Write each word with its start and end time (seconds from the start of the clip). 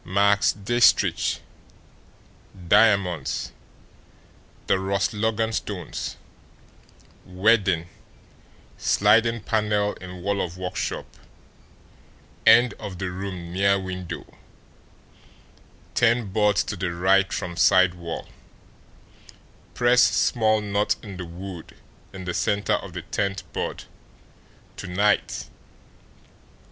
"...Max 0.03 0.51
Diestricht 0.53 1.41
diamonds 2.69 3.51
the 4.65 4.79
Ross 4.79 5.13
Logan 5.13 5.53
stones 5.53 6.17
wedding 7.23 7.87
sliding 8.79 9.41
panel 9.41 9.93
in 9.93 10.23
wall 10.23 10.41
of 10.41 10.57
workshop 10.57 11.05
end 12.47 12.73
of 12.79 12.97
the 12.97 13.11
room 13.11 13.53
near 13.53 13.77
window 13.79 14.25
ten 15.93 16.31
boards 16.31 16.63
to 16.63 16.75
the 16.75 16.91
right 16.91 17.31
from 17.31 17.55
side 17.55 17.93
wall 17.93 18.27
press 19.75 20.01
small 20.01 20.61
knot 20.61 20.95
in 21.03 21.17
the 21.17 21.25
wood 21.25 21.75
in 22.11 22.25
the 22.25 22.33
centre 22.33 22.73
of 22.73 22.93
the 22.93 23.03
tenth 23.03 23.43
board 23.53 23.83
to 24.77 24.87
night 24.87 25.45